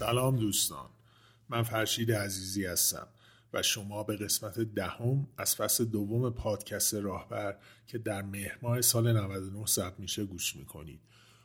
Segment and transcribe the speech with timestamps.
[0.00, 0.88] سلام دوستان.
[1.48, 3.06] من فرشید عزیزی هستم
[3.52, 9.66] و شما به قسمت دهم از فصل دوم پادکست راهبر که در مهر سال 99
[9.66, 11.00] ثبت میشه گوش می‌کنید.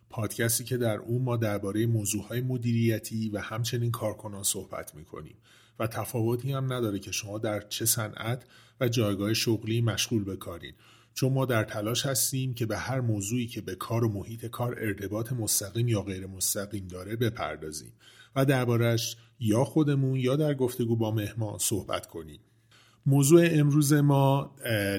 [0.10, 5.38] پادکستی که در اون ما درباره موضوعهای مدیریتی و همچنین کارکنان صحبت می‌کنیم
[5.80, 8.44] و تفاوتی هم نداره که شما در چه صنعت
[8.80, 10.74] و جایگاه شغلی مشغول بکارین
[11.14, 14.76] چون ما در تلاش هستیم که به هر موضوعی که به کار و محیط کار
[14.80, 17.94] ارتباط مستقیم یا غیر مستقیم داره بپردازیم.
[18.36, 22.40] و دربارش یا خودمون یا در گفتگو با مهمان صحبت کنیم.
[23.06, 24.56] موضوع امروز ما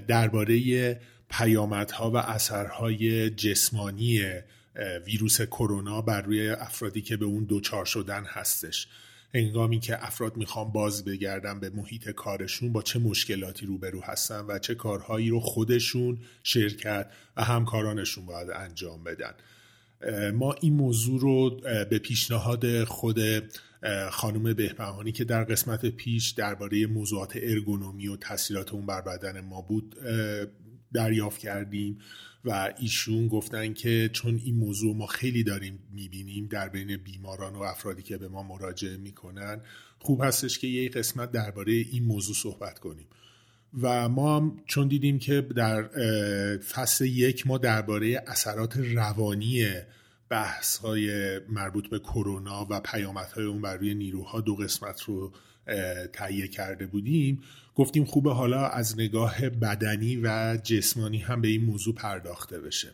[0.09, 4.20] درباره پیامدها و اثرهای جسمانی
[5.07, 8.89] ویروس کرونا بر روی افرادی که به اون دوچار شدن هستش.
[9.34, 14.59] هنگامی که افراد می‌خوان باز بگردن به محیط کارشون با چه مشکلاتی روبرو هستن و
[14.59, 19.33] چه کارهایی رو خودشون شرکت و همکارانشون باید انجام بدن.
[20.34, 23.20] ما این موضوع رو به پیشنهاد خود
[24.11, 29.62] خانم بهبهانی که در قسمت پیش درباره موضوعات ارگونومی و تاثیرات اون بر بدن ما
[29.62, 29.97] بود
[30.92, 31.98] دریافت کردیم
[32.44, 37.62] و ایشون گفتن که چون این موضوع ما خیلی داریم می‌بینیم در بین بیماران و
[37.62, 39.61] افرادی که به ما مراجعه می‌کنن
[39.98, 43.06] خوب هستش که یه قسمت درباره این موضوع صحبت کنیم.
[43.82, 45.82] و ما هم چون دیدیم که در
[46.58, 49.66] فصل یک ما درباره اثرات روانی
[50.28, 55.33] بحث های مربوط به کرونا و پیامدهای اون بر روی نیروها دو قسمت رو
[56.12, 57.42] تهیه کرده بودیم
[57.74, 62.89] گفتیم خوبه حالا از نگاه بدنی و جسمانی هم به این موضوع پرداخته بشه.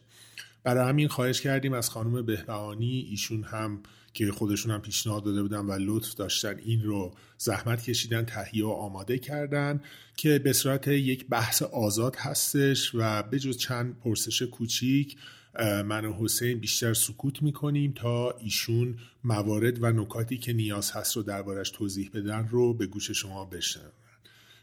[0.64, 3.82] برای همین خواهش کردیم از خانم بهبهانی ایشون هم
[4.14, 8.68] که خودشون هم پیشنهاد داده بودن و لطف داشتن این رو زحمت کشیدن تهیه و
[8.68, 9.80] آماده کردن
[10.16, 15.16] که به صورت یک بحث آزاد هستش و به جز چند پرسش کوچیک
[15.60, 21.22] من و حسین بیشتر سکوت می‌کنیم تا ایشون موارد و نکاتی که نیاز هست رو
[21.22, 23.92] دربارش توضیح بدن رو به گوش شما بشنون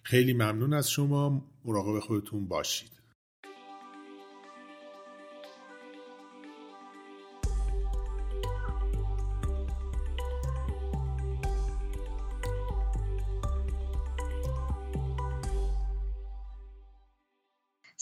[0.04, 1.46] خیلی ممنون از شما.
[1.66, 2.99] مراقب خودتون باشید.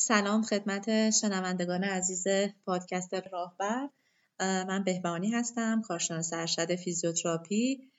[0.08, 2.28] سلام خدمت شنوندگان عزیز
[2.66, 3.90] پادکست راهبر.
[4.40, 7.92] من بهبانی هستم کارشناس ارشد فیزیوتراپی.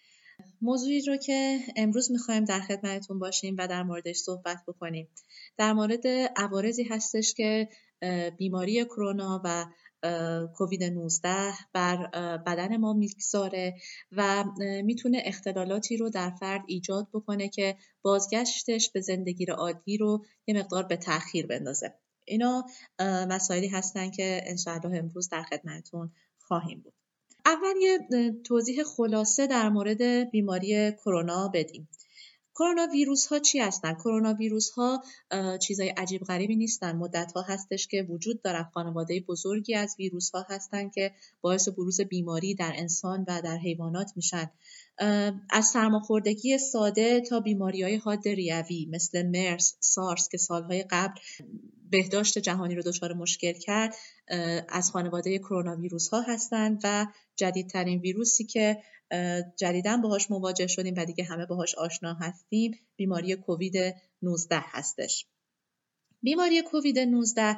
[0.63, 5.09] موضوعی رو که امروز می‌خوایم در خدمتتون باشیم و در موردش صحبت بکنیم.
[5.57, 7.69] در مورد عوارضی هستش که
[8.39, 9.67] بیماری کرونا و
[10.55, 13.75] کووید 19 بر بدن ما می‌گذاره
[14.13, 14.45] و
[14.85, 20.83] می‌تونه اختلالاتی رو در فرد ایجاد بکنه که بازگشتش به زندگی عادی رو یه مقدار
[20.83, 21.95] به تاخیر بندازه.
[22.25, 22.65] اینا
[23.29, 26.93] مسائلی هستن که انشاءالله امروز در خدمتتون خواهیم بود.
[27.47, 27.99] اول یه
[28.45, 31.89] توضیح خلاصه در مورد بیماری کرونا بدیم.
[32.59, 35.03] کرونا ویروس ها چی هستن؟ کرونا ویروس ها
[35.59, 36.97] چیزای عجیب غریبی نیستن.
[36.97, 42.01] مدت ها هستش که وجود دارن خانواده بزرگی از ویروس ها هستن که باعث بروز
[42.01, 44.51] بیماری در انسان و در حیوانات میشن.
[45.51, 51.21] از سرماخوردگی ساده تا بیماری های حاد ریوی مثل مرس، سارس که سالهای قبل
[51.91, 53.95] بهداشت جهانی رو دچار مشکل کرد
[54.69, 57.07] از خانواده کرونا ویروس ها هستند و
[57.37, 58.83] جدیدترین ویروسی که
[59.57, 65.27] جدیدا باهاش مواجه شدیم و دیگه همه باهاش آشنا هستیم بیماری کووید 19 هستش.
[66.23, 67.57] بیماری کووید 19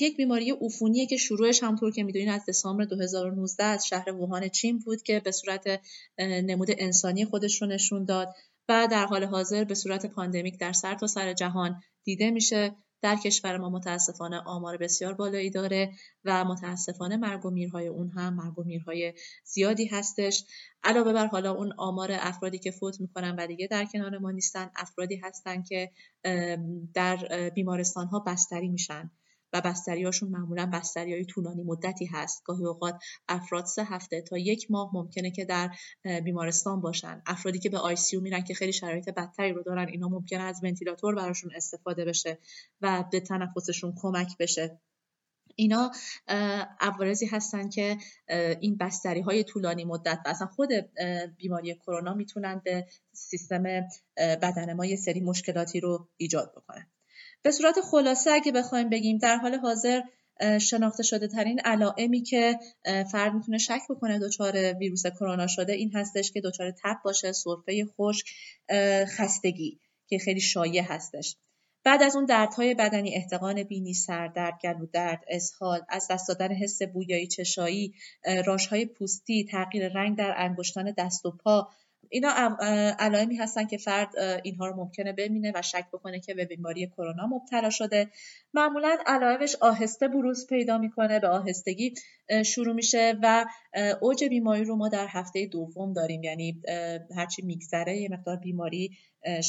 [0.00, 4.78] یک بیماری عفونیه که شروعش همطور که می‌دونین از دسامبر 2019 از شهر ووهان چین
[4.78, 5.80] بود که به صورت
[6.18, 8.34] نمود انسانی خودش رو نشون داد
[8.68, 12.76] و در حال حاضر به صورت پاندمیک در سر تا سر جهان دیده میشه.
[13.04, 15.92] در کشور ما متاسفانه آمار بسیار بالایی داره
[16.24, 19.14] و متاسفانه مرگ و میرهای اون هم مرگ و میرهای
[19.44, 20.44] زیادی هستش.
[20.84, 24.70] علاوه بر حالا اون آمار افرادی که فوت می‌کنن و دیگه در کنار ما نیستن
[24.76, 25.90] افرادی هستن که
[26.94, 29.10] در بیمارستان ها بستری میشن.
[29.54, 32.42] و بستریاشون معمولا بستری های طولانی مدتی هست.
[32.44, 35.70] گاهی اوقات افراد سه هفته تا یک ماه ممکنه که در
[36.24, 37.22] بیمارستان باشن.
[37.26, 40.60] افرادی که به آی سی میرن که خیلی شرایط بدتری رو دارن اینا ممکنه از
[40.62, 42.38] ونتیلاتور براشون استفاده بشه
[42.80, 44.80] و به تنفسشون کمک بشه.
[45.56, 45.90] اینا
[46.80, 47.96] عوارضی هستن که
[48.60, 50.68] این بستری های طولانی مدت و اصلا خود
[51.36, 53.62] بیماری کرونا می‌تونن به سیستم
[54.16, 56.86] بدن ما یه سری مشکلاتی رو ایجاد بکنن.
[57.44, 60.00] به صورت خلاصه اگه بخوایم بگیم در حال حاضر
[60.60, 62.58] شناخته شده ترین علائمی که
[63.12, 67.86] فرد می‌تونه شک بکنه دچار ویروس کرونا شده این هستش که دچار تب باشه سرفه
[68.00, 68.26] خشک
[69.06, 71.36] خستگی که خیلی شایع هستش.
[71.84, 76.82] بعد از اون دردهای بدنی احتقان بینی سردرد گلو درد اسهال از دست دادن حس
[76.82, 77.94] بویایی چشایی
[78.46, 81.68] راشهای پوستی تغییر رنگ در انگشتان دست و پا
[82.14, 82.56] اینا
[82.98, 84.08] علائمی هستن که فرد
[84.44, 88.10] اینها رو ممکنه ببینه و شک بکنه که به بیماری کرونا مبتلا شده.
[88.54, 91.94] معمولا علائمش آهسته بروز پیدا می‌کنه به آهستگی
[92.44, 93.46] شروع میشه و
[94.00, 96.22] اوج بیماری رو ما در هفته دوم داریم.
[96.22, 96.62] یعنی
[97.16, 98.90] هرچی میگذره یه مقدار بیماری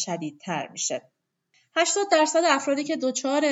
[0.05, 1.01] شدیدتر میشه.
[1.75, 3.43] 80 درصد افرادی که دچار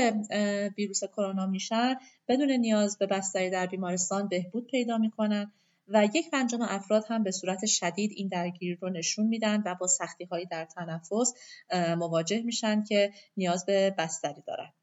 [0.78, 1.96] ویروس کرونا میشن
[2.28, 5.52] بدون نیاز به بستری در بیمارستان بهبود پیدا می‌کنن.
[5.88, 9.88] و یک پنجم افراد هم به صورت شدید این درگیری رو نشون میدن و با
[9.88, 11.34] سختی هایی در تنفس
[11.98, 14.74] مواجه میشن که نیاز به بستری دارن.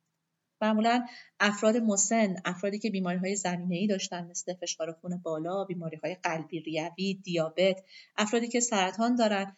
[0.63, 1.07] معمولا
[1.41, 6.15] افراد مسن افرادی که بیماری های زمینه ای داشتن مثل فشار خون بالا بیماری های
[6.15, 7.83] قلبی ریوی دیابت
[8.17, 9.57] افرادی که سرطان دارن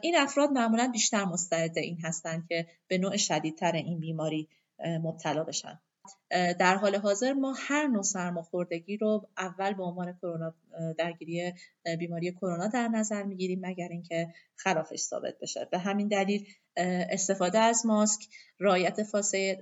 [0.00, 4.48] این افراد معمولا بیشتر مستعد این هستند که به نوع شدیدتر این بیماری
[5.02, 5.80] مبتلا بشن
[6.30, 10.54] در حال حاضر ما هر نوع سرماخوردگی رو اول به عنوان کرونا
[10.98, 11.52] درگیری
[11.98, 15.68] بیماری کرونا در نظر می‌گیریم مگر اینکه خلافش ثابت بشه.
[15.70, 16.46] به همین دلیل
[17.10, 18.20] استفاده از ماسک
[18.60, 19.02] رعایت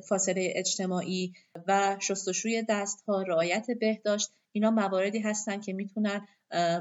[0.09, 1.33] فاصله اجتماعی
[1.67, 6.29] و شستشوی دستها رعایت بهداشت اینا مواردی هستند که می‌تونن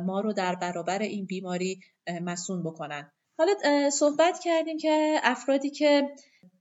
[0.06, 1.80] ما رو در برابر این بیماری
[2.22, 3.12] مسون بکنن.
[3.38, 3.54] حالا
[3.90, 6.10] صحبت کردیم که افرادی که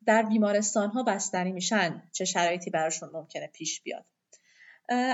[0.06, 4.04] در بیمارستان ها بستری میشن چه شرایطی براشون ممکنه پیش بیاد.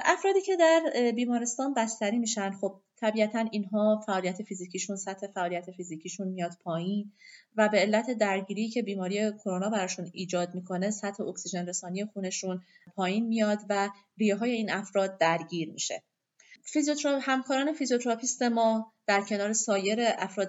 [0.05, 6.53] افرادی که در بیمارستان بستری میشن خب طبیعتا اینها فعالیت فیزیکیشون سطح فعالیت فیزیکیشون میاد
[6.65, 7.13] پایین
[7.57, 12.63] و به علت درگیری که بیماری کرونا براشون ایجاد می‌کنه سطح اکسیژن رسانی خونشون
[12.95, 16.03] پایین میاد و ریه های این افراد درگیر میشه.
[16.63, 20.49] فیزیوتراپ همکاران فیزیوتراپیست ما در کنار سایر افراد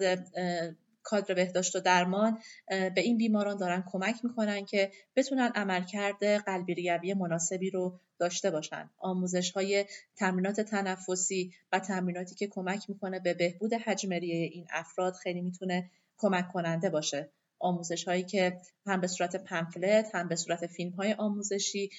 [1.09, 7.13] کادر بهداشت و درمان به این بیماران دارن کمک می‌کنن که بتونن عملکرد قلبی ریوی
[7.13, 8.89] مناسبی رو داشته باشن.
[8.97, 9.85] آموزش های
[10.15, 16.51] تمرینات تنفسی و تمریناتی که کمک می‌کنه به بهبود حجم این افراد خیلی می‌تونه کمک
[16.51, 17.29] کننده باشه.
[17.59, 21.89] آموزش هایی که هم به صورت پمفلت هم به صورت فیلم های آموزشی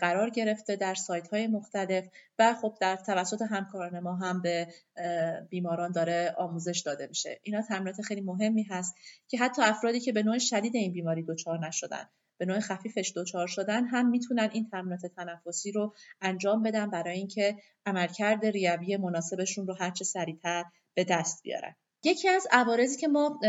[0.00, 4.68] قرار گرفته در سایت های مختلف و خب در توسط همکاران ما هم به
[5.50, 7.40] بیماران داره آموزش داده میشه.
[7.42, 8.94] اینا تمرینات خیلی مهمی هست
[9.28, 13.46] که حتی افرادی که به نوع شدید این بیماری دچار نشدن به نوع خفیفش دچار
[13.46, 17.56] شدن هم می‌تونن این تمرینات تنفسی رو انجام بدن برای اینکه
[17.86, 20.64] عملکرد ریوی مناسبشون رو هرچه سریعتر
[20.94, 21.74] به دست بیارن.
[22.04, 23.40] یکی از عوارضی که ما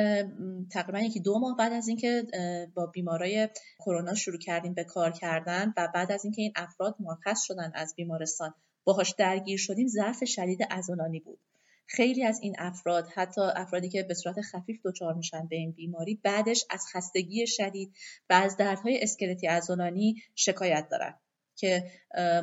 [0.71, 2.27] تقریبا یکی دو ماه بعد از اینکه
[2.73, 7.43] با بیمارای کرونا شروع کردیم به کار کردن و بعد از اینکه این افراد مرخص
[7.43, 8.53] شدن از بیمارستان
[8.83, 11.39] باهاش درگیر شدیم ضعف شدید عضلانی بود.
[11.87, 16.15] خیلی از این افراد حتی افرادی که به صورت خفیف دچار میشن به این بیماری
[16.23, 17.93] بعدش از خستگی شدید
[18.29, 21.19] و از دردهای اسکلتی عضلانی شکایت دارن.
[21.55, 21.83] که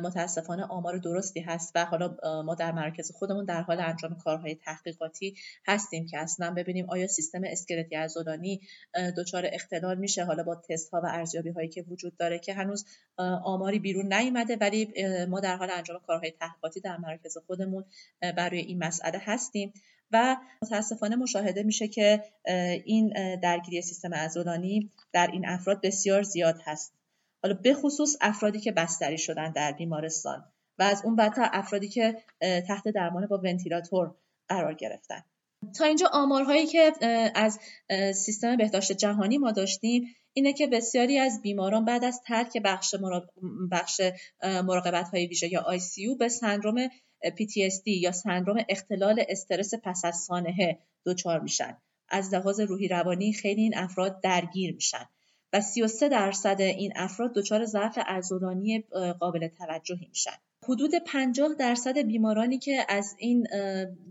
[0.03, 5.35] متاسفانه آمار درستی هست و حالا ما در مرکز خودمون در حال انجام کارهای تحقیقاتی
[5.67, 8.61] هستیم که اصلا ببینیم آیا سیستم اسکلتی عضلانی
[9.17, 12.85] دچار اختلال میشه؟ حالا با تست ها و ارزیابی هایی که وجود داره که هنوز
[13.43, 14.93] آماری بیرون نیومده ولی
[15.29, 17.85] ما در حال انجام کارهای تحقیقاتی در مرکز خودمون
[18.21, 19.73] برای این مسئله هستیم.
[20.13, 22.23] و متاسفانه مشاهده میشه که
[22.85, 27.00] این درگیری سیستم عضلانی در این افراد بسیار زیاد هست.
[27.43, 30.45] حالا به خصوص افرادی که بستری شدن در بیمارستان
[30.79, 34.15] و از اون بدتر افرادی که تحت درمان با ونتیلاتور
[34.49, 35.23] قرار گرفتن.
[35.77, 36.91] تا اینجا آمارهایی که
[37.35, 37.59] از
[38.15, 42.95] سیستم بهداشت جهانی ما داشتیم اینه که بسیاری از بیماران بعد از ترک بخش,
[43.71, 44.01] بخش
[44.43, 46.87] مراقبت های ویژه یا ICU به سندروم
[47.25, 51.77] PTSD یا سندروم اختلال استرس پس از سانحه دچار میشن.
[52.09, 55.05] از لحاظ روحی روانی خیلی این افراد درگیر میشن.
[55.53, 58.83] و 33 درصد این افراد دچار ضعف عضلانی
[59.19, 60.37] قابل توجهی میشن.
[60.63, 63.47] حدود 50 درصد بیمارانی که از این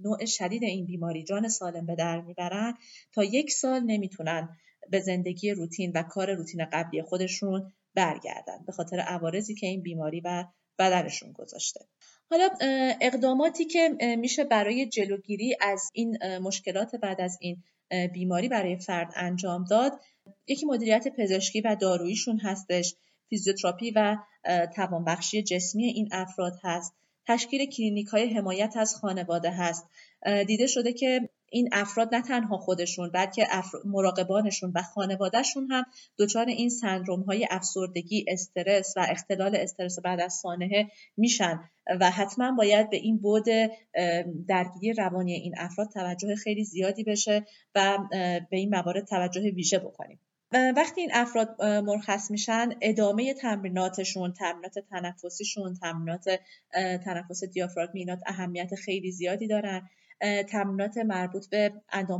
[0.04, 2.74] نوع شدید این بیماری جان سالم به در می‌برن
[3.12, 4.48] تا یک سال نمی‌تونن
[4.90, 10.20] به زندگی روتین و کار روتین قبلی خودشون برگردن به خاطر عوارضی که این بیماری
[10.20, 10.44] و
[10.78, 11.80] بدنشون گذاشته.
[12.30, 12.48] حالا
[13.00, 17.62] اقداماتی که میشه برای جلوگیری از این مشکلات بعد از این
[18.12, 19.92] بیماری برای فرد انجام داد.
[20.46, 22.94] یکی مدیریت پزشکی و داروییشون هستش.
[23.28, 24.16] فیزیوتراپی و
[24.76, 26.94] توانبخشی جسمی این افراد هست.
[27.28, 29.86] تشکیل کلینیک های حمایت از خانواده هست.
[30.46, 33.46] دیده شده که این افراد نه تنها خودشون بلکه
[33.84, 35.84] مراقبانشون و خانوادهشون هم
[36.18, 41.60] دچار این سندروم های افسردگی استرس و اختلال استرس بعد از سانحه میشن
[42.00, 43.44] و حتما باید به این بعد
[44.48, 47.98] درگیری روانی این افراد توجه خیلی زیادی بشه و
[48.50, 50.20] به این موارد توجه ویژه بکنیم.
[50.52, 56.24] وقتی این افراد مرخص میشن ادامه تمریناتشون تمرینات تنفسیشون تمرینات
[57.04, 59.88] تنفس دیافراگمی اینات اهمیت خیلی زیادی دارن.
[60.48, 61.72] تمرینات مربوط به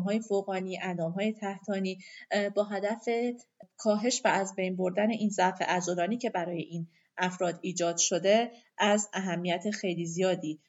[0.05, 0.77] های فوقانی
[1.17, 1.99] های تحتانی
[2.55, 3.09] با هدف
[3.77, 6.87] کاهش و از بین بردن این ضعف عضلانی که برای این
[7.19, 10.61] افراد ایجاد شده از اهمیت خیلی زیادی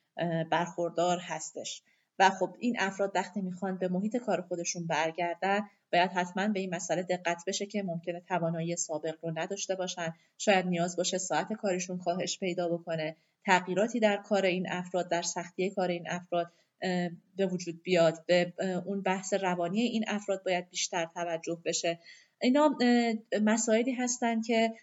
[0.51, 1.83] برخوردار هستش.
[2.19, 5.61] و خب این افراد وقتی می‌خوان به محیط کار خودشون برگردن
[5.93, 10.13] باید حتما به این مسئله دقت بشه که ممکنه توانایی سابق رو نداشته باشن.
[10.37, 13.15] شاید نیاز باشه ساعت کارشون کاهش پیدا بکنه.
[13.45, 16.51] تغییراتی در کار این افراد در سختی کار این افراد
[17.35, 18.53] به وجود بیاد به
[18.85, 21.99] اون بحث روانی این افراد باید بیشتر توجه بشه.
[22.41, 22.77] اینا
[23.41, 24.73] مسائلی هستند که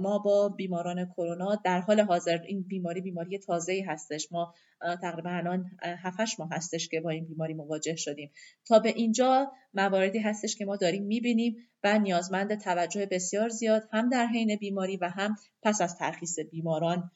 [0.00, 4.32] ما با بیماران کرونا در حال حاضر این بیماری بیماری تازه‌ای هستش.
[4.32, 4.54] ما
[5.02, 8.30] تقریبا الان 7 ماه هستش که با این بیماری مواجه شدیم.
[8.66, 14.08] تا به اینجا مواردی هستش که ما داریم می‌بینیم و نیازمند توجه بسیار زیاد هم
[14.08, 17.10] در حین بیماری و هم پس از ترخیص بیماران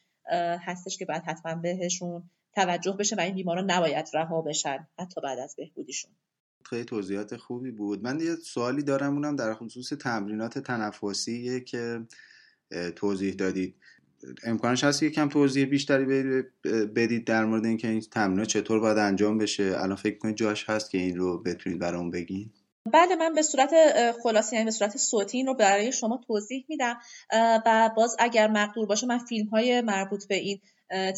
[0.61, 5.39] هستش که باید حتما بهشون توجه بشه و این بیماران نباید رها بشن حتی بعد
[5.39, 6.11] از بهبودیشون.
[6.65, 8.03] خیلی توضیحات خوبی بود.
[8.03, 12.07] من یه سوالی دارم اونم در خصوص تمرینات تنفسی که
[12.97, 13.77] توضیح دادید.
[14.45, 16.05] امکانش هست یکم توضیح بیشتری
[16.95, 19.75] بدید در مورد اینکه این تمرینات چطور باید انجام بشه.
[19.77, 22.51] الان فکر کنید جاش هست که این رو بتونید برام بگین؟
[22.93, 23.71] بله من به صورت
[24.23, 26.99] خلاصه یعنی به صورت صوتی این رو برای شما توضیح میدم.
[27.67, 30.61] و باز اگر مقدور باشه من فیلم های مربوط به این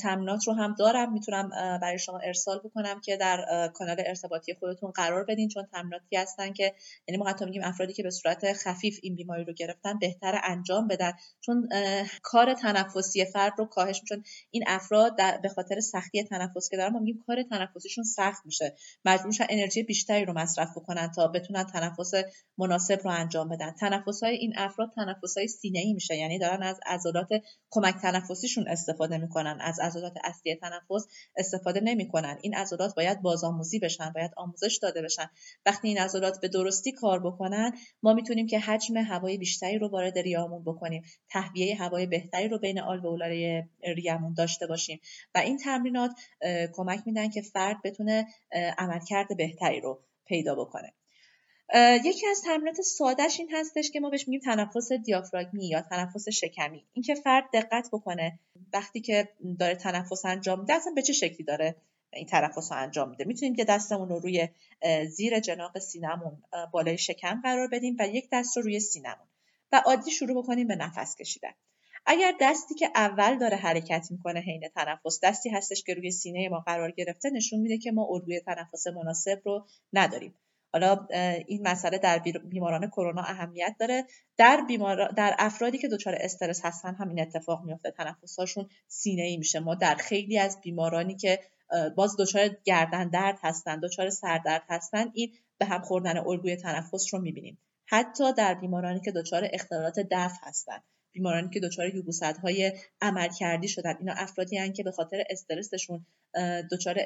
[0.02, 1.12] تمرینات رو هم دارم.
[1.12, 1.48] می‌تونم
[1.82, 6.74] برای شما ارسال بکنم که در کانال ارتباطی خودتون قرار بدین چون تمریناتی هستن که
[7.08, 10.88] یعنی ما حتی میگیم افرادی که به صورت خفیف این بیماری رو گرفتن بهتر انجام
[10.88, 11.12] بدن.
[11.40, 11.68] چون
[12.22, 16.98] کار تنفسی فرد رو کاهش چون این افراد به خاطر سختی تنفس که دارن ما
[16.98, 18.74] میگیم کار تنفسیشون سخت میشه.
[19.04, 22.12] مجبور انرژی بیشتری رو مصرف بکنن تا بتونن تنفس
[22.58, 23.70] مناسب رو انجام بدن.
[23.80, 27.28] تنفس های این افراد تنفس های سینه ای میشه یعنی دارن از عضلات
[27.70, 29.58] کمک تنفسیشون استفاده می‌کنن.
[29.64, 31.06] از عضلات اصلی تنفس
[31.36, 32.38] استفاده نمی‌کنن.
[32.42, 35.30] این عضلات باید بازآموزی بشن باید آموزش داده بشن.
[35.66, 40.18] وقتی این عضلات به درستی کار بکنن ما می‌تونیم که حجم هوای بیشتری رو وارد
[40.18, 41.02] ریامون بکنیم.
[41.30, 43.62] تهویه هوای بهتری رو بین آلوئولای
[43.96, 45.00] ریمون داشته باشیم.
[45.34, 46.10] و این تمرینات
[46.72, 48.26] کمک میدن که فرد بتونه
[48.78, 50.92] عملکرد بهتری رو پیدا بکنه.
[52.04, 56.84] یکی از تمرینات سادهش این هستش که ما بهش میگیم تنفس دیافراگمی یا تنفس شکمی.
[56.92, 58.38] اینکه فرد دقت بکنه
[58.72, 59.28] وقتی که
[59.58, 61.76] داره تنفس انجام میده اصلا به چه شکلی داره
[62.12, 63.24] این تنفس رو انجام میده.
[63.24, 64.48] می‌تونیم که دستمون رو روی
[65.08, 69.26] زیر جناق سینمون بالای شکم قرار بدیم و یک دست رو روی سینمون
[69.72, 71.52] و عادی شروع بکنیم به نفس کشیدن.
[72.06, 76.60] اگر دستی که اول داره حرکت می‌کنه حین تنفس دستی هستش که روی سینه ما
[76.60, 80.34] قرار گرفته نشون میده که ما الگوی تنفس مناسب رو نداریم.
[80.74, 81.06] حالا
[81.46, 84.04] این مسئله در بیماران کرونا اهمیت داره.
[84.36, 85.12] در بیمار...
[85.16, 89.60] در افرادی که دچار استرس هستن هم این اتفاق میفته تنفسهاشون سینه ای میشه.
[89.60, 91.40] ما در خیلی از بیمارانی که
[91.96, 97.20] باز دچار گردن درد هستن دچار سردرد هستن این به هم خوردن الگوی تنفس رو
[97.20, 97.58] می‌بینیم.
[97.86, 100.78] حتی در بیمارانی که دچار اختلالات دفع هستن
[101.12, 106.06] بیمارانی که دچار یبوست های عمل کردی شدن اینا افرادی هستند که به خاطر استرسشون
[106.72, 106.96] دچار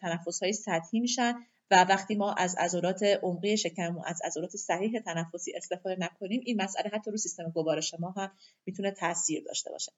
[0.00, 1.34] تنفس های سطحی میشن.
[1.70, 6.62] و وقتی ما از عضلات عمقی شکم و از عضلات صحیح تنفسی استفاده نکنیم این
[6.62, 8.32] مسئله حتی رو سیستم گوارش ما هم
[8.66, 9.92] می‌تونه تاثیر داشته باشه.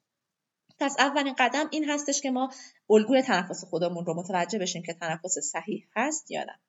[0.79, 2.53] پس اولین قدم این هستش که ما
[2.89, 6.59] الگوی تنفس خودمون رو متوجه بشیم که تنفس صحیح هست یا نه.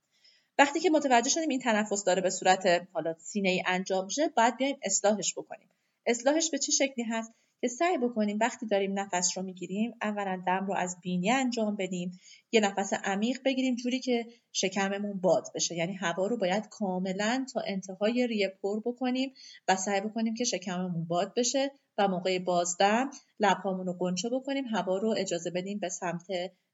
[0.59, 4.57] وقتی که متوجه شدیم این تنفس داره به صورت حالا سینه ای انجام میشه باید
[4.57, 5.69] بیایم اصلاحش بکنیم.
[6.07, 10.67] اصلاحش به چه شکلی هست؟ که سعی بکنیم وقتی داریم نفس رو می‌گیریم اولا دم
[10.67, 12.21] رو از بینی انجام بدیم
[12.53, 15.75] یه نفس عمیق بگیریم جوری که شکممون باد بشه.
[15.75, 19.35] یعنی هوا رو باید کاملا تا انتهای ریه پر بکنیم
[19.69, 24.99] و سعی بکنیم که شکممون باد بشه و موقع بازدم لبهامون رو گنچه بکنیم هوا
[24.99, 26.27] رو اجازه بدیم به سمت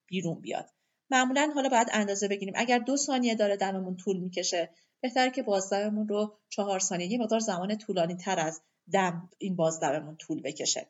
[0.07, 0.71] بیرون بیاد.
[1.11, 2.55] معمولا حالا باید اندازه بگیریم.
[2.57, 4.71] اگر دو ثانیه داره دممون طول می‌کشه
[5.03, 8.61] بهتره که بازدممون رو چهار ثانیه یه مقدار زمان طولانی تر از
[8.93, 10.87] دم این بازدممون طول بکشه.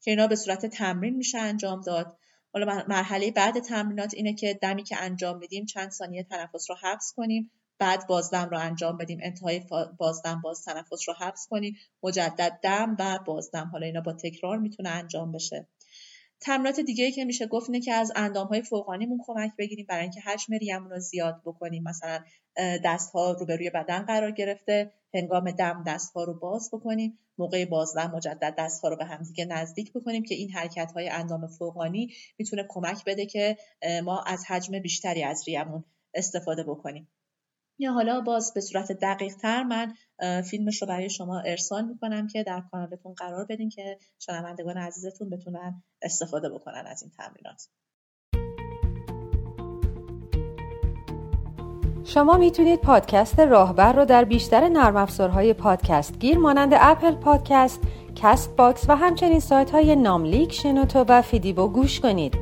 [0.00, 2.16] که اینا به صورت تمرین میشه انجام داد.
[2.52, 7.12] حالا مرحله بعد تمرینات اینه که دمی که انجام میدیم چند ثانیه تنفس رو حبس
[7.16, 7.50] کنیم.
[7.78, 9.18] بعد بازدم رو انجام بدیم.
[9.22, 9.62] انتهای
[9.98, 11.76] بازدم باز تنفس رو حبس کنیم.
[12.02, 13.68] مجدد دم و بازدم.
[13.72, 15.66] حالا اینا با تکرار می‌تونه انجام بشه.
[16.40, 20.20] تمرینات دیگه که میشه گفت اینه که از اندام های فوقانیمون کمک بگیریم برای اینکه
[20.20, 21.82] حجم ریمون رو زیاد بکنیم.
[21.82, 22.24] مثلا
[22.84, 24.92] دست ها رو به روی بدن قرار گرفته.
[25.14, 27.18] هنگام دم دست ها رو باز بکنیم.
[27.38, 31.46] موقع بازدم مجدد دست ها رو به همدیگه نزدیک بکنیم که این حرکت های اندام
[31.46, 33.56] فوقانی می‌تونه کمک بده که
[34.04, 35.84] ما از حجم بیشتری از ریه‌مون
[36.14, 37.08] استفاده بکنیم.
[37.78, 39.94] یا حالا باز به صورت دقیق تر من
[40.42, 45.82] فیلمش رو برای شما ارسال می‌کنم که در کانالتون قرار بدین که شنوندگان عزیزتون بتونن
[46.02, 47.68] استفاده بکنن از این تمرینات.
[52.04, 57.80] شما می‌تونید پادکست راهبر رو در بیشتر نرم افزارهای پادکست گیر مانند Apple Podcast،
[58.14, 62.38] Castbox و همچنین سایت های ناملیک، شنوتو و فیدیبو گوش کنید.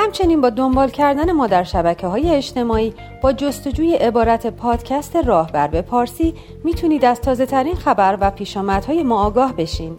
[0.02, 5.83] همچنین با دنبال کردن ما در شبکه های اجتماعی با جستجوی عبارت پادکست راهبر به
[5.83, 9.97] پارسی می‌تونید از تازه ترین خبر و پیشامدهای ما آگاه بشین.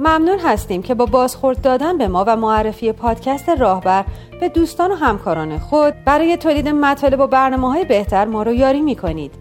[0.00, 4.04] ممنون هستیم که با بازخورد دادن به ما و معرفی پادکست راهبر
[4.40, 8.80] به دوستان و همکاران خود برای تولید مطالب و برنامه های بهتر ما رو یاری
[8.80, 9.34] می‌کنید.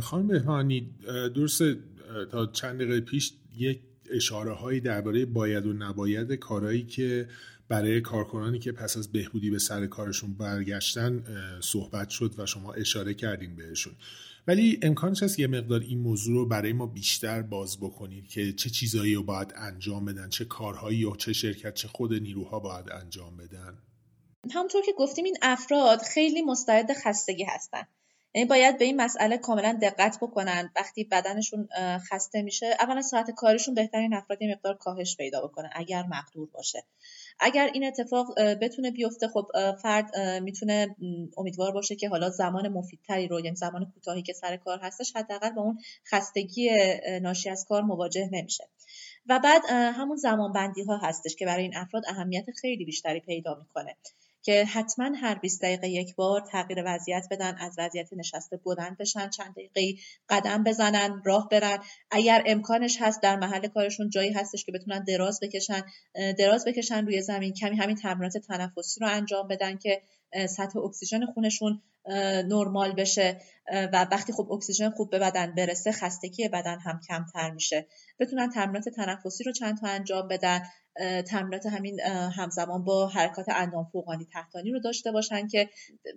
[0.00, 0.90] خانم بهمانی
[1.34, 1.62] درست
[2.32, 3.80] تا چند دقیقه پیش یک
[4.12, 7.28] اشاره هایی درباره باید و نباید کارهایی که
[7.68, 11.24] برای کارکنانی که پس از بهبودی به سر کارشون برگشتن
[11.60, 13.92] صحبت شد و شما اشاره کردین بهشون.
[14.46, 18.70] ولی امکانش هست یه مقدار این موضوع رو برای ما بیشتر باز بکنید که چه
[18.70, 23.36] چیزایی رو باید انجام بدن چه کارهایی و چه شرکت چه خود نیروها باید انجام
[23.36, 23.78] بدن.
[24.54, 27.82] همونطور که گفتیم این افراد خیلی مستعد خستگی هستن.
[28.34, 31.68] یعنی باید به این مسئله کاملا دقت بکنن وقتی بدنشون
[32.10, 32.76] خسته میشه.
[32.80, 36.84] اولا ساعت کارشون بهترین افراد مقدار کاهش پیدا بکنه اگر مقدور باشه.
[37.40, 39.46] اگر این اتفاق بتونه بیفته خب
[39.82, 40.96] فرد می‌تونه
[41.36, 45.50] امیدوار باشه که حالا زمان مفیدتری رو یعنی زمان کوتاهی که سر کار هستش حداقل
[45.50, 45.78] با اون
[46.10, 46.70] خستگی
[47.22, 48.68] ناشی از کار مواجه نمیشه.
[49.26, 53.54] و بعد همون زمان بندی ها هستش که برای این افراد اهمیت خیلی بیشتری پیدا
[53.54, 53.96] می‌کنه.
[54.42, 59.30] که حتما هر 20 دقیقه یک بار تغییر وضعیت بدن از وضعیت نشسته بلند بشن
[59.30, 61.78] چند دقیقه قدم بزنن راه برن.
[62.10, 65.82] اگر امکانش هست در محل کارشون جایی هستش که بتونن دراز بکشن
[66.38, 70.02] دراز بکشن روی زمین کمی همین تمرینات تنفسی رو انجام بدن که
[70.48, 71.82] سطح اکسیژن خونشون
[72.48, 73.40] نرمال بشه.
[73.72, 77.86] و وقتی خب اکسیژن خوب به بدن برسه خستگی بدن هم کمتر میشه.
[78.20, 80.62] بتونن تمرینات تنفسی رو چند تا انجام بدن.
[81.28, 82.00] تمرینات همین
[82.36, 85.70] همزمان با حرکات اندام فوقانی تحتانی رو داشته باشن که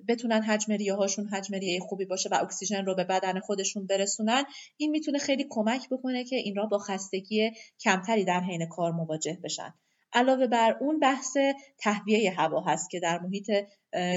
[0.07, 4.43] بتونن حجم ریه هاشون حجم ریه خوبی باشه و اکسیژن رو به بدن خودشون برسونن.
[4.77, 9.37] این می‌تونه خیلی کمک بکنه که این را با خستگی کمتری در حین کار مواجه
[9.43, 9.73] بشن.
[10.13, 11.37] علاوه بر اون بحث
[11.77, 13.51] تهویه هوا هست که در محیط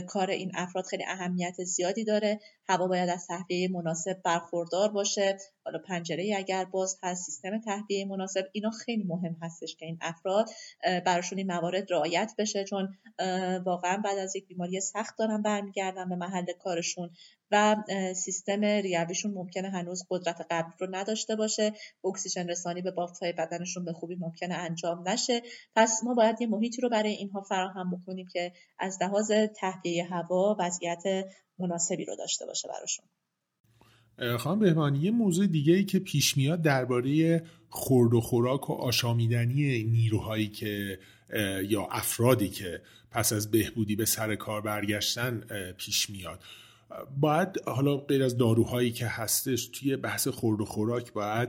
[0.06, 2.40] کار این افراد خیلی اهمیت زیادی داره.
[2.68, 5.37] هوا باید از تهویه مناسب برخوردار باشه.
[5.64, 10.48] حالا پنجره اگر باز هست سیستم تهویه مناسب اینا خیلی مهم هستش که این افراد
[11.06, 12.94] براشون این موارد رعایت بشه چون
[13.64, 17.11] واقعا بعد از یک بیماری سخت دارن برمیگردن به محل کارشون.
[17.50, 17.76] و
[18.14, 21.72] سیستم ریویشون ممکنه هنوز قدرت قبل رو نداشته باشه.
[22.04, 25.42] اکسیژن رسانی به های بدنشون به خوبی ممکنه انجام نشه.
[25.76, 30.56] پس ما باید یه محیطی رو برای اینها فراهم بکنیم که از لحاظ تهویه هوا
[30.59, 31.02] وضعیت
[31.59, 33.06] مناسبی رو داشته باشه براشون.
[34.38, 39.85] خانم بهمانی یه موضوع دیگه ای که پیش میاد درباره خورد و خوراک و آشامیدنی
[39.85, 40.98] نیروهایی که
[41.68, 45.40] یا افرادی که پس از بهبودی به سر کار برگشتن
[45.78, 46.40] پیش میاد.
[47.20, 51.49] باید حالا غیر از داروهایی که هستش توی بحث خورد و خوراک باید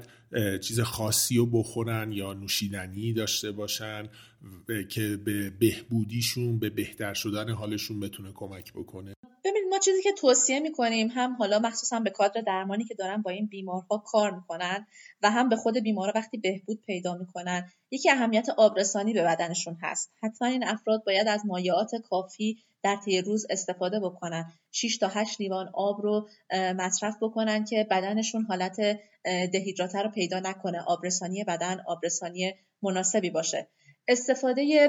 [0.62, 4.10] چیز خاصی رو بخورن یا نوشیدنی داشته باشن
[4.89, 9.13] که به بهبودیشون به بهتر شدن حالشون بتونه کمک بکنه.
[9.47, 13.31] ببینید ما چیزی که توصیه می‌کنیم هم حالا مخصوصا به کادر درمانی که دارن با
[13.31, 14.88] این بیمارها کار می‌کنن
[15.21, 20.12] و هم به خود بیمارا وقتی بهبود پیدا می‌کنن یکی اهمیت آبرسانی به بدنشون هست.
[20.23, 24.51] حتما این افراد باید از مایعات کافی در طی روز استفاده بکنن.
[24.71, 28.77] 6 تا 8 لیوان آب رو مصرف بکنن که بدنشون حالت
[29.23, 30.81] دهیدراته رو پیدا نکنه.
[30.88, 33.67] آبرسانی بدن آبرسانی مناسبی باشه.
[34.07, 34.87] استفاده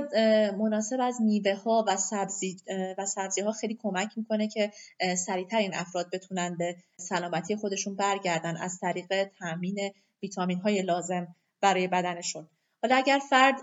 [0.58, 2.56] مناسب از میوه ها و سبزی
[2.98, 4.72] و سبزی ها خیلی کمک می‌کنه که
[5.16, 9.90] سریعتر این افراد بتونن به سلامتی خودشون برگردن از طریق تامین
[10.22, 12.48] ویتامین های لازم برای بدنشون.
[12.82, 13.62] حالا اگر فرد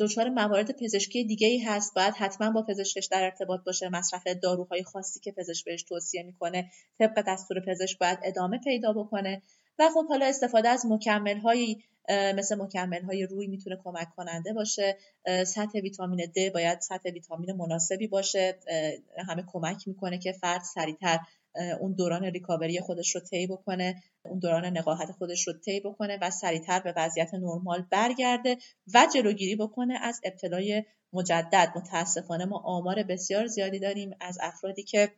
[0.00, 3.88] دچار موارد پزشکی دیگه ای هست باید حتما با پزشکش در ارتباط باشه.
[3.88, 9.42] مصرف داروهای خاصی که پزشک بهش توصیه می‌کنه طبق دستور پزشک باید ادامه پیدا بکنه.
[9.80, 14.96] و خب حالا استفاده از مکمل هایی مثل مکمل های روی می‌تونه کمک کننده باشه.
[15.46, 18.58] سطح ویتامین D باید سطح ویتامین مناسبی باشه.
[19.28, 21.18] همه کمک می‌کنه که فرد سریعتر
[21.80, 26.30] اون دوران ریکاوری خودش رو طی بکنه اون دوران نقاهت خودش رو طی بکنه و
[26.30, 28.56] سریعتر به وضعیت نرمال برگرده
[28.94, 31.72] و جلوگیری بکنه از ابتلای مجدد.
[31.76, 35.10] متاسفانه ما آمار بسیار زیادی داریم از افرادی که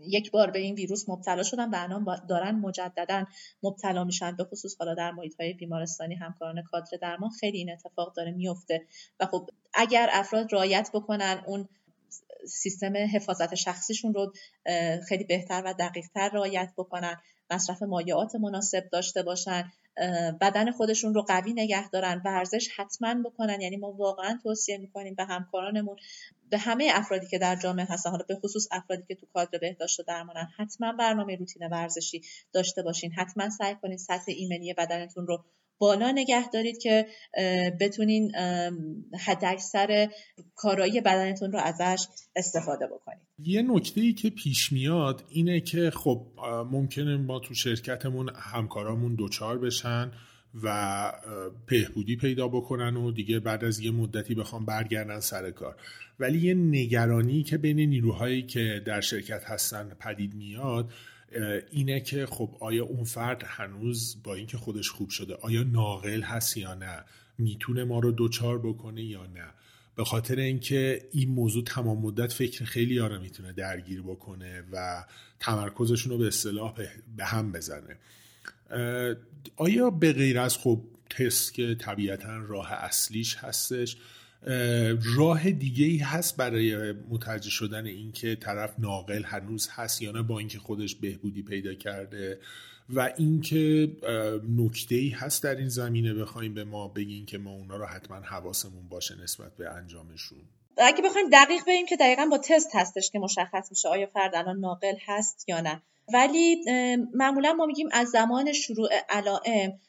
[0.00, 3.24] یک بار به این ویروس مبتلا شدن و الان دارن مجددا
[3.62, 8.14] مبتلا میشن به خصوص حالا در محیط های بیمارستانی همکاران کادر درمان خیلی این اتفاق
[8.16, 8.86] داره میفته.
[9.20, 11.68] و خب اگر افراد رایت بکنن اون
[12.46, 14.32] سیستم حفاظت شخصیشون رو
[15.08, 17.20] خیلی بهتر و دقیقتر رعایت بکنن.
[17.50, 19.72] مصرف مایعات مناسب داشته باشن
[20.40, 23.60] بدن خودشون رو قوی نگه دارن ورزش حتما بکنن.
[23.60, 25.96] یعنی ما واقعا توصیه می‌کنیم به همکارانمون
[26.50, 30.00] به همه افرادی که در جامعه هستن حالا به خصوص افرادی که تو کادر بهداشت
[30.00, 33.12] و درمانن حتما برنامه روتین ورزشی داشته باشین.
[33.12, 35.44] حتما سعی کنین سطح ایمنی بدنتون رو
[35.78, 37.06] بالا نگه دارید که
[37.80, 38.32] بتونین
[39.26, 40.08] حداکثر
[40.54, 43.20] کارایی بدنتون رو ازش استفاده بکنید.
[43.38, 46.26] یه نکته ای که پیش میاد اینه که خب
[46.70, 50.10] ممکنه ما تو شرکتمون همکارامون دوچار بشن
[50.62, 51.12] و
[51.66, 55.76] بهبودی پیدا بکنن و دیگه بعد از یه مدتی بخوام برگردن سر کار.
[56.18, 60.92] ولی یه نگرانی که بین نیروهایی که در شرکت هستن پدید میاد
[61.70, 66.56] اینه که خب آیا اون فرد هنوز با اینکه خودش خوب شده آیا ناقل هست
[66.56, 67.04] یا نه؟
[67.38, 69.46] می‌تونه ما رو دوچار بکنه یا نه؟
[69.96, 75.04] به خاطر اینکه این موضوع تمام مدت فکر خیلی ها رو می‌تونه درگیر بکنه و
[75.40, 76.74] تمرکزشون رو به اصطلاح
[77.16, 77.96] به هم بزنه.
[79.56, 83.96] آیا به غیر از خب تست که طبیعتا راه اصلیش هستش
[85.16, 90.38] راه دیگه ای هست برای متوجه شدن اینکه طرف ناقل هنوز هست یا نه با
[90.38, 92.40] اینکه خودش بهبودی پیدا کرده
[92.88, 93.92] و اینکه
[94.56, 98.16] نکته ای هست در این زمینه بخوایم به ما بگین که ما اونا رو حتما
[98.16, 100.38] حواسمون باشه نسبت به انجامشون.
[100.78, 104.60] اگه بخوایم دقیق بگیم که دقیقا با تست هستش که مشخص میشه آیا فرد الان
[104.60, 105.82] ناقل هست یا نه.
[106.12, 106.56] ولی
[107.14, 109.80] معمولا ما میگیم از زمان شروع علائم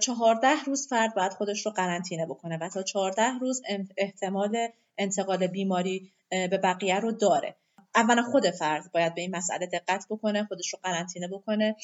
[0.00, 3.62] چهارده روز فرد باید خودش رو قرنطینه بکنه و تا چهارده روز
[3.96, 7.56] احتمال انتقال بیماری به بقیه رو داره.
[7.94, 11.76] اولا خود فرد باید به این مسئله دقت بکنه خودش رو قرنطینه بکنه.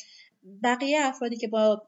[0.62, 1.82] بقیه افرادی که با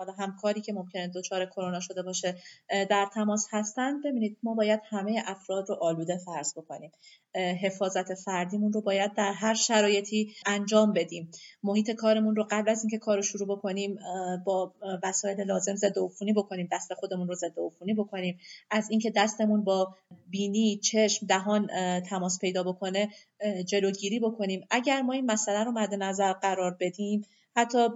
[0.00, 2.36] حالا همکاری که ممکنه دچار کرونا شده باشه
[2.68, 6.92] در تماس هستن ببینید ما باید همه افراد رو آلوده فرض بکنیم.
[7.34, 11.30] حفاظت فردیمون رو باید در هر شرایطی انجام بدیم.
[11.62, 13.98] محیط کارمون رو قبل از اینکه کار رو شروع بکنیم
[14.44, 18.38] با وسایل لازم ضد عفونی بکنیم دست خودمون رو ضد عفونی بکنیم.
[18.70, 19.94] از اینکه دستمون با
[20.30, 21.68] بینی چشم دهان
[22.00, 23.08] تماس پیدا بکنه
[23.66, 24.66] جلوگیری بکنیم.
[24.70, 27.88] اگر ما این مسئله رو مد نظر قرار بدیم حتی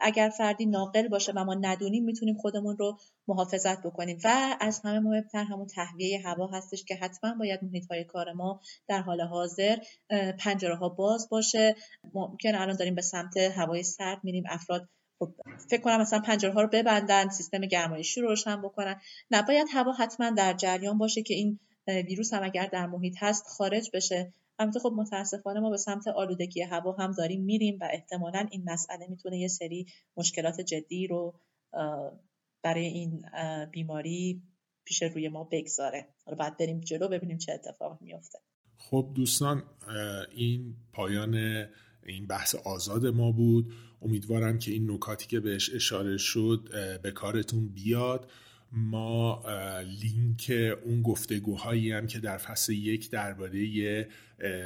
[0.00, 2.98] اگر فردی ناقل باشه و ما ندونیم می‌تونیم خودمون رو
[3.28, 4.18] محافظت بکنیم.
[4.24, 8.60] و از همه مهمتر همون تهویه هوا هستش که حتما باید محیط های کار ما
[8.88, 9.76] در حال حاضر
[10.38, 11.76] پنجره ها باز باشه.
[12.14, 15.34] ممکن الان داریم به سمت هوای سرد میریم افراد خب
[15.70, 19.00] فکر کنم مثلا پنجره ها رو ببندن سیستم گرمایشی رو روشن بکنن.
[19.30, 23.90] نباید هوا حتما در جریان باشه که این ویروس هم اگر در محیط هست خارج
[23.94, 24.32] بشه.
[24.58, 29.06] البته خب متاسفانه ما به سمت آلودگی هوا هم داریم میریم و احتمالا این مسئله
[29.08, 29.86] می‌تونه یه سری
[30.16, 31.40] مشکلات جدی رو
[32.62, 33.24] برای این
[33.72, 34.42] بیماری
[34.84, 36.14] پیش روی ما بگذاره.
[36.26, 38.38] حالا بعد بریم جلو ببینیم چه اتفاق میفته.
[38.78, 39.62] خب دوستان
[40.36, 41.34] این پایان
[42.06, 43.72] این بحث آزاد ما بود.
[44.02, 46.68] امیدوارم که این نکاتی که بهش اشاره شد
[47.02, 48.30] به کارتون بیاد.
[48.72, 49.42] ما
[50.02, 50.52] لینک
[50.84, 54.08] اون گفتگوهایی هم که در فصل یک درباره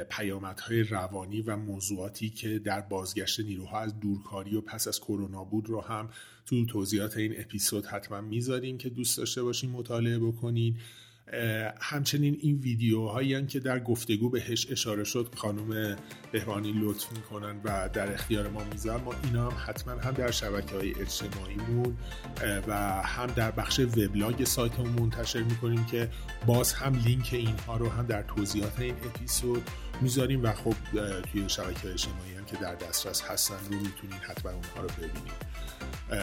[0.09, 5.69] پیامدهای روانی و موضوعاتی که در بازگشت نیروها از دورکاری و پس از کرونا بود
[5.69, 6.09] رو هم
[6.45, 10.77] تو توضیحات این اپیزود حتما می‌ذاریم که دوست داشته باشین مطالعه بکنین.
[11.81, 15.95] همچنین این ویدیوهایی هم که در گفتگو بهش اشاره شد خانم
[16.31, 19.03] بهبانی لطف می‌کنن و در اختیار ما می‌ذارن.
[19.03, 21.97] ما اینا هم حتما هم در شبکه های اجتماعیمون
[22.67, 26.09] و هم در بخش وبلاگ سایتمون منتشر می‌کنیم که
[26.45, 29.63] باز هم لینک اینها رو هم در توضیحات این اپیزود
[30.01, 30.75] می‌ذاریم و خب
[31.31, 35.57] توی شبکه اجتماعی هم که در دسترس هستن رو می‌تونین حتما اونها رو ببینید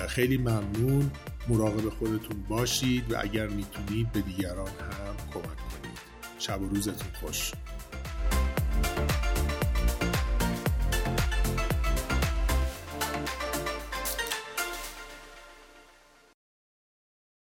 [0.09, 1.11] خیلی ممنون.
[1.49, 5.99] مراقب خودتون باشید و اگر می‌تونید به دیگران هم کمک کنید.
[6.39, 7.53] شب و روزتون خوش.